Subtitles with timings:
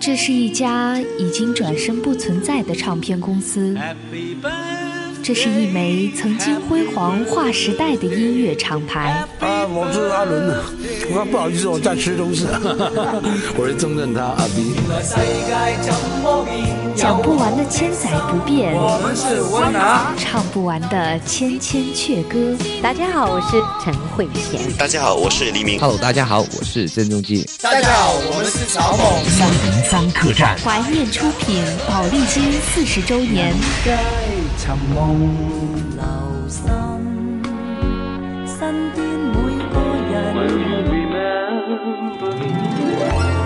[0.00, 3.76] 这是一家已经转身不存在的唱片公司。
[5.22, 9.26] 这是一枚曾经辉煌划时代的音乐厂牌。
[9.68, 10.64] 啊，我是阿伦啊，
[11.10, 12.46] 我不好意思，我在吃东西。
[13.56, 14.74] 我是曾正他阿 B。
[16.96, 20.14] 讲不完的千载不变，我们是温拿。
[20.16, 22.56] 唱不完的千千阙歌。
[22.82, 24.74] 大家好，我是陈慧娴。
[24.78, 25.78] 大家好，我是黎明。
[25.78, 27.46] Hello，大家好，我是郑中基。
[27.60, 29.22] 大家好，我们是曹猛。
[29.36, 33.54] 三零三客栈怀念出品宝丽金四十周年。
[34.56, 35.14] 寻梦
[35.94, 36.02] 留
[36.48, 36.64] 心，
[38.46, 39.47] 身边每个人。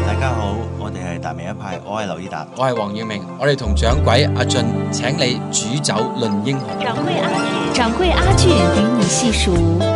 [0.07, 6.67] 大家好，我哋系大明一派，我系刘以达，我系黄耀明，我哋同掌柜阿俊，请你煮酒论英雄。
[6.81, 9.53] 掌柜阿俊，掌柜阿俊与你细数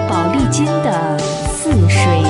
[0.08, 2.22] 宝丽金的似水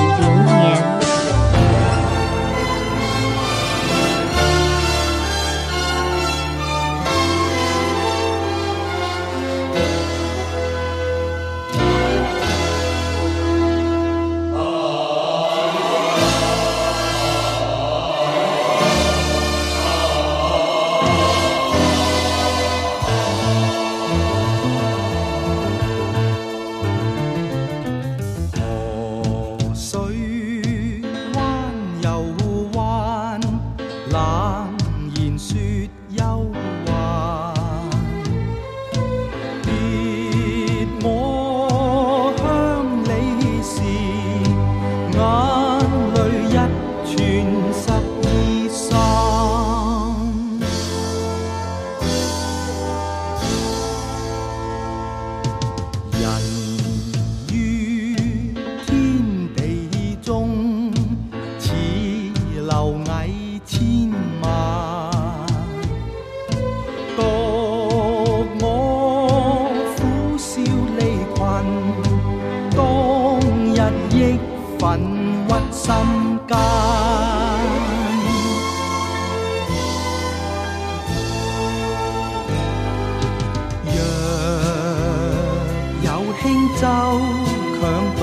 [86.79, 87.81] 周强
[88.19, 88.21] 渡，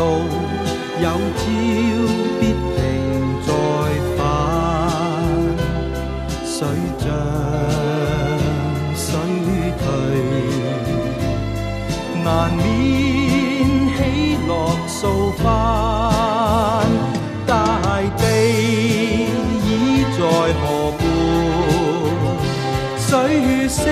[1.02, 1.42] 有朝
[2.38, 2.42] 必
[2.76, 2.78] 定
[3.44, 3.48] 再
[4.16, 4.18] 返。
[6.46, 6.56] 水
[7.00, 7.02] 涨
[8.94, 9.02] 水
[9.80, 9.84] 退，
[12.22, 12.62] 难免
[13.96, 13.98] 起
[14.46, 14.52] 落
[14.86, 15.44] 数番。
[17.44, 17.50] 大
[18.16, 18.22] 地
[19.66, 19.68] 已
[20.16, 20.20] 在
[20.60, 20.62] 河
[20.96, 21.02] 畔，
[22.98, 23.02] 水
[23.68, 23.82] 声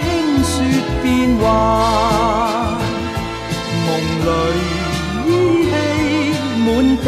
[0.00, 0.02] 轻
[0.42, 0.52] 说
[1.04, 1.06] 变
[1.38, 2.17] 幻。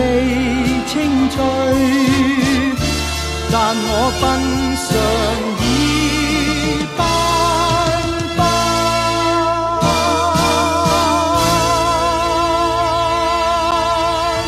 [0.00, 0.06] 未
[0.86, 1.36] 清脆
[3.52, 4.22] 但我奔
[4.76, 4.88] 上
[5.60, 5.70] 已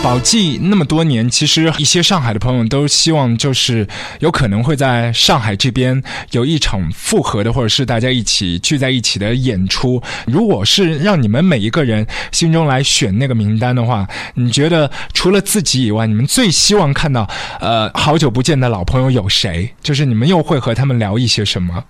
[0.02, 3.86] 宝记那么多年，其实一些上海的朋友都希望，就是
[4.18, 6.02] 有可能会在上海这边
[6.32, 10.02] 有一场复合的，或者是大家一起聚在一起的演出。
[10.26, 14.04] 如果是让你们每一个人心中来选那个名单的话，
[14.34, 17.30] 你觉得除了自己以外，你们最希望看到
[17.60, 19.72] 呃好久不见的老朋友有谁？
[19.82, 21.84] 就是你们又会和他们聊一些什么？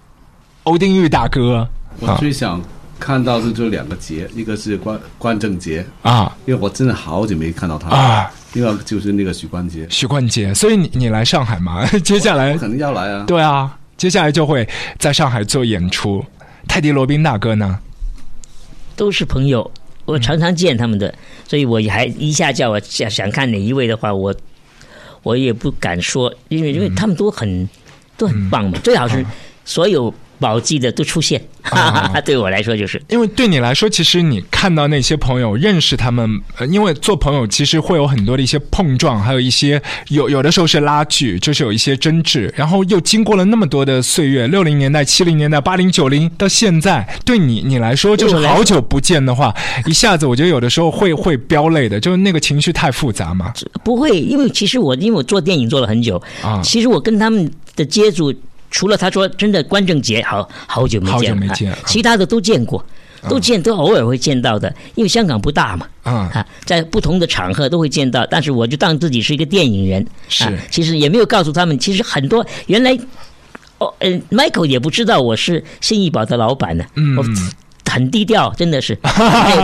[0.64, 1.66] 欧丁玉大哥，
[1.98, 2.62] 我最想。
[3.02, 8.32] 看到的就两个节，一个是关关正杰啊，因为我真的好久没看到他啊。
[8.52, 10.54] 另外就是那个许冠杰，许冠杰。
[10.54, 11.84] 所以你你来上海嘛？
[12.04, 13.24] 接下来肯定要来啊。
[13.26, 14.68] 对啊，接下来就会
[15.00, 16.24] 在上海做演出。
[16.68, 17.76] 泰迪罗宾大哥呢？
[18.94, 19.68] 都是朋友，
[20.04, 21.12] 我常常见他们的，
[21.48, 24.32] 所以我还一下叫我想想看哪一位的话，我
[25.24, 27.68] 我也不敢说，因为因为他们都很
[28.16, 29.26] 都很棒嘛，最好是
[29.64, 30.14] 所有。
[30.42, 31.40] 宝记的都出现，
[32.26, 36.28] 对我来说就是，因为对你来说，其实你看到那些朋友，认识他们，
[36.68, 49.54] 因为做朋友其实会有很多的一些碰撞，还有一些有有的时候是拉锯，就是有一些争执，然后又经过了那么多的岁月，六零年代、七零年代、八零九零到现在，对你你来说就是好久不见的话，
[49.86, 53.52] 一下子我觉得有的时候会会飙泪的，就是那个情绪太复杂嘛。
[53.84, 58.34] 不会，因为其实我因为我做电影做了很久啊，其实我跟他们的接触。
[58.72, 62.84] 除了他说真的关正杰好好久没见，好久没见，其他的都见过，
[63.28, 72.98] 都见都偶尔会见到的，因为香港不大嘛，啊，在不同的场合都会见到，但是我就当自己是一个电影人，是，其实也没有告诉他们，其实很多原来，
[73.78, 77.16] 哦，嗯，Michael 也不知道我是信义宝的老板呢，嗯。
[77.90, 78.96] 很低调，真的是，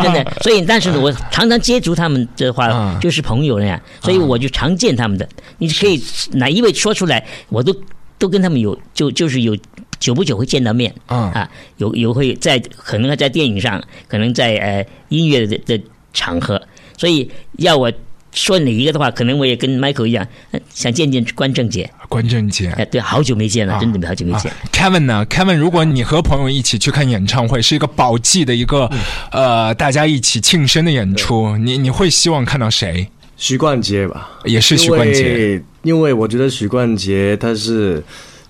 [0.03, 0.33] 真的。
[0.43, 5.27] 所以，但是我常常接触他们的话，就是朋友那样，所以我就常见他们的。
[5.57, 5.99] 你可以
[6.33, 7.75] 哪一位说出来，我都
[8.19, 9.57] 都跟他们有就就是有
[9.99, 15.81] 久不久会见到面啊，有有会在可能在电影上，可能在呃音乐的的
[16.13, 16.61] 场合，
[16.97, 17.93] 所以要我。
[18.31, 20.25] 说哪一个的话，可能我也跟 Michael 一样，
[20.73, 21.91] 想见见关正杰。
[22.11, 24.53] 关正杰，哎，对，好久没见了，真的好久没见。
[24.71, 28.89] Kevin 呢？Kevin，如果你和朋友一起去看演唱会，是一个宝记的一个
[29.33, 33.09] 呃，大家一起庆生的演出，你你会希望看到谁？
[33.39, 38.03] 许冠杰吧，也是许冠杰，因为我觉得许冠杰他是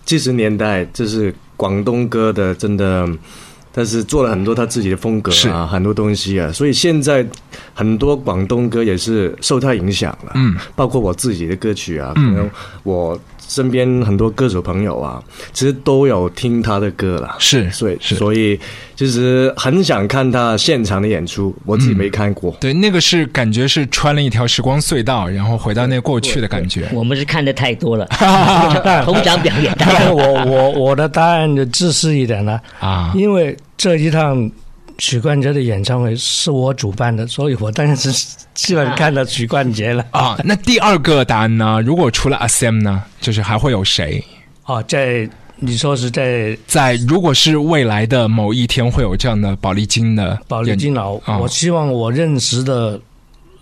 [0.05, 3.08] 七十年代，就是广东歌的，真的。
[3.70, 7.25] 他是做了很多他自己的风格啊，很多东西啊，所以现在
[7.75, 12.50] 很多广东歌也是受他影响了，嗯，包括我自己的歌曲啊，可能
[12.82, 13.17] 我
[13.48, 15.20] 身边很多歌手朋友啊，
[15.52, 18.60] 其实都有听他的歌了，是，所以所以。
[18.98, 22.50] 其实很想看他现场的演出，我自己没看过。
[22.58, 26.88] 对，那个是感觉是穿了一条时光隧道，然后回到那过去的感觉。
[26.92, 28.04] 我们是看的太多了，
[29.04, 29.72] 同场表演。
[30.10, 34.50] 我我我的答案就自私一点了啊，因为这一趟
[34.98, 38.12] 许冠杰的演唱会是我主办的，所以我当然是
[38.54, 40.38] 希望看到许冠杰了啊。
[40.44, 41.80] 那第二个答案呢？
[41.80, 44.24] 如果除了阿 Sam 呢，就是还会有谁？
[44.64, 45.28] 哦，在。
[45.60, 53.00] 你说是在在，如果是未来的某一天会有这样的宝丽金的宝丽金老，我希望我认识的，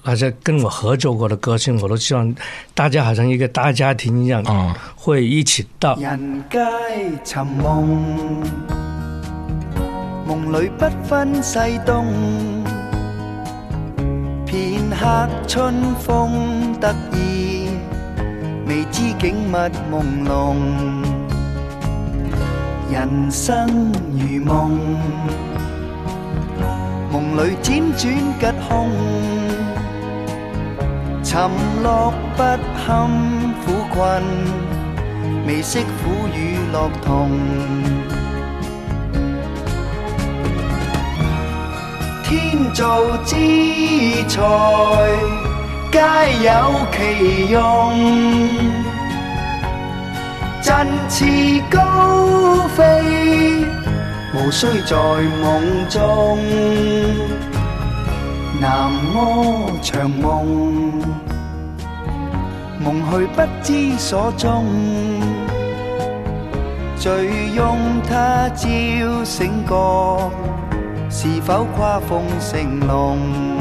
[0.02, 2.34] 而且跟我合作过的歌星，我都希望
[2.74, 5.96] 大家好像一个大家庭一样啊，会一起到。
[5.96, 6.58] 人皆
[7.24, 8.06] 寻梦，
[10.26, 12.05] 梦里不分西东，
[14.44, 17.69] 片刻春风得意，
[18.67, 19.55] 未知景物
[19.88, 20.56] 朦胧。
[22.90, 24.76] 人生如梦，
[27.12, 28.90] 梦里辗转吉凶，
[31.23, 31.49] 沉
[31.84, 32.43] 落不
[32.84, 33.08] 堪
[33.64, 34.25] 苦困，
[35.46, 37.31] 未识苦与乐同。
[42.56, 43.36] 天造之
[44.28, 44.40] 材，
[45.92, 46.00] 皆
[46.42, 46.50] 有
[46.90, 47.58] 其用。
[50.62, 52.82] 振翅高飞，
[54.32, 54.96] 无需在
[55.42, 56.38] 梦中。
[58.58, 59.18] 南柯
[59.82, 60.46] 长梦，
[62.82, 64.64] 梦去不知所踪。
[66.96, 67.76] 醉拥
[68.08, 68.66] 他朝
[69.24, 70.30] 醒觉，
[71.18, 73.55] 是否跨风成龙？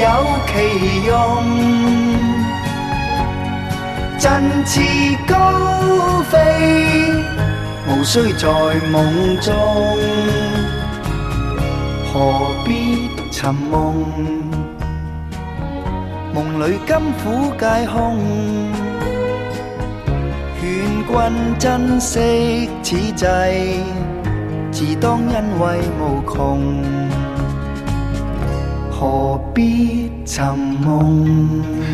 [0.00, 0.06] 有
[0.46, 1.12] 其用，
[4.18, 4.80] 振翅
[5.28, 5.34] 高
[6.22, 6.38] 飞，
[7.86, 8.48] 无需在
[8.90, 9.52] 梦中，
[12.10, 12.14] 何
[12.64, 14.06] 必寻梦？
[16.32, 18.18] 梦里甘苦皆空，
[20.58, 20.64] 劝
[21.06, 23.26] 君珍惜此际。
[24.72, 26.82] 自当因为无穷，
[29.00, 30.19] 何必？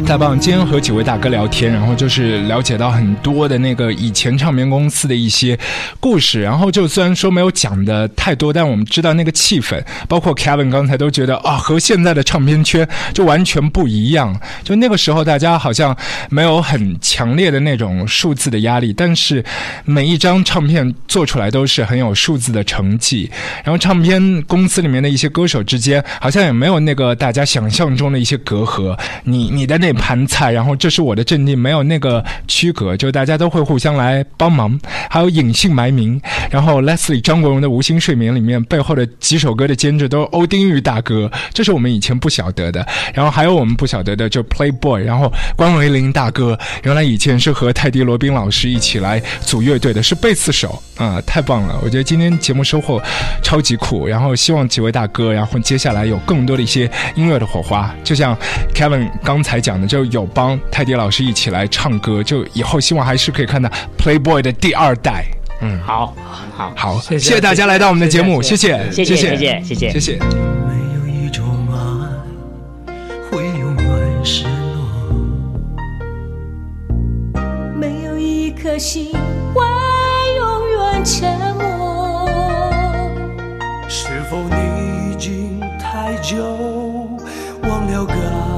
[0.06, 0.38] 太棒！
[0.38, 5.58] 今天和几位大哥聊天，然后就是了解到很多的那个以前唱片公司的一些
[5.98, 6.42] 故事。
[6.42, 14.38] 然后就虽然说没有讲的太多，但我们知道那个气氛，包括 Kevin 刚才都觉得啊，和现在的唱片圈就完全不一样。
[14.62, 15.96] 就那个时候，大家好像
[16.28, 19.42] 没有很强烈的那种数字的压力，但是
[19.86, 23.30] 每一张唱片做出来都是很有数字的成绩。
[23.64, 28.25] 然后唱片公司里面的一些歌手之间，好像也没有那个大家想象中的。
[28.26, 34.76] 一些隔阂，你你的那盘菜，然后这是我的阵地，没有那个区隔，就大家都会互相来帮忙。
[35.08, 42.84] 还有隐姓埋名，然后 Leslie 张国荣的《无心睡眠》里面背后的几首歌的监制都是欧丁玉大哥，这是我们以前不晓得的。
[43.14, 51.78] 然后还有我们不晓得的，就 Playboy，然后关维林大哥，原来以前是和泰迪罗宾老师一起来组乐队的，是贝斯手啊，太棒了！
[51.84, 53.00] 我觉得今天节目收获
[53.40, 57.94] 超级酷，然后希望几位大哥，然后接下来有更多的一些音乐的火花。
[58.06, 58.38] 就像
[58.72, 65.24] Kevin 刚才讲的，就有帮泰迪老师一起来唱歌，就以后希望还是可以看到 Playboy 的第二代。
[65.60, 66.14] 嗯，好，
[66.54, 70.18] 好，好，谢谢大家来到我们的节目，谢谢，谢谢，谢谢，谢谢，谢谢。
[78.62, 79.12] 可心
[79.54, 79.62] 会
[80.36, 82.28] 永远沉默。
[83.88, 86.65] 是否你已经太久
[87.76, 88.55] 忘了歌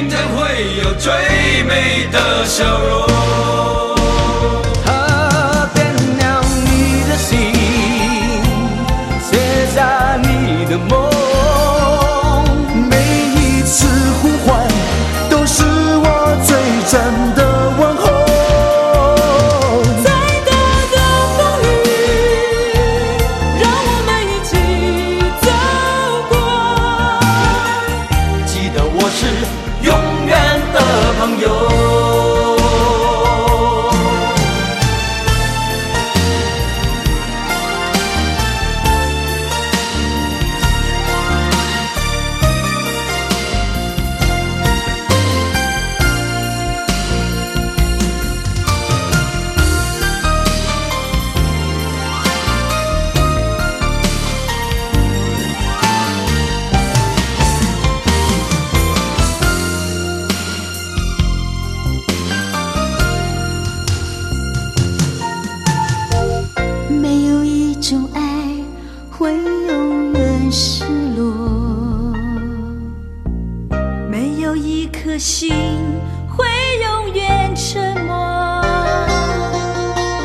[0.00, 1.12] 明天会有最
[1.64, 3.17] 美的笑容。
[74.58, 75.54] 一颗心
[76.28, 76.44] 会
[76.82, 78.62] 永远沉默。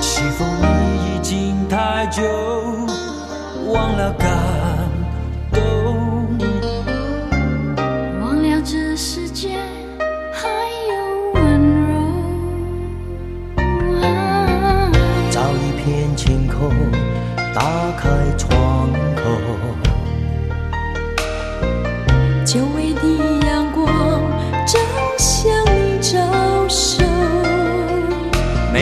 [0.01, 2.23] 是否你已经太久
[3.71, 4.52] 忘了感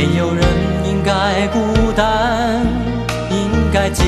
[0.02, 0.44] 没有人
[0.84, 2.66] 应该孤单
[3.30, 4.02] 应该寂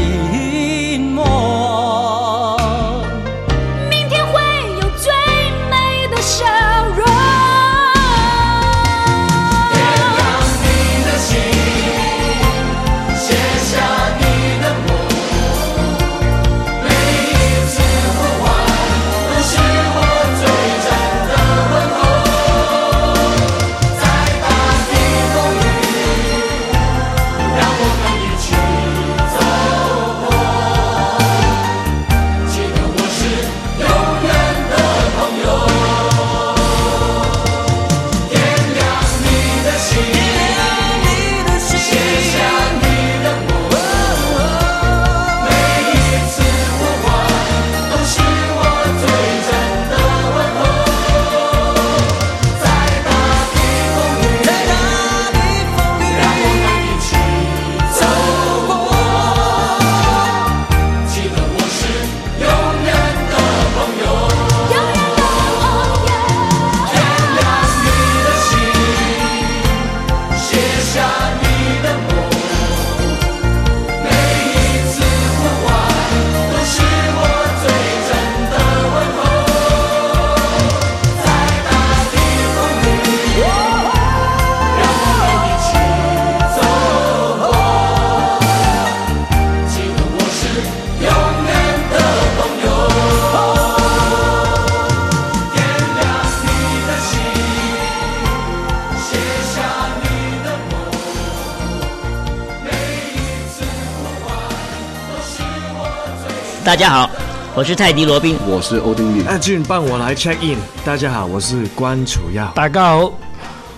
[106.63, 107.11] 大家好，
[107.55, 110.57] 我是泰迪罗宾，我是欧丁力，阿俊帮我来 check in。
[110.85, 113.13] 大家好，我是关楚耀，大家好，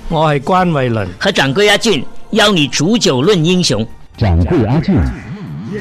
[0.08, 3.86] 我系关伟伦，和掌柜阿俊邀你煮酒论英雄。
[4.18, 4.96] 掌柜阿俊
[5.72, 5.80] 一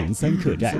[0.00, 0.74] 零三客栈。